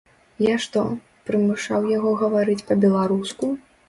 [0.43, 0.81] Я што,
[1.29, 3.51] прымушаў яго гаварыць па-беларуску?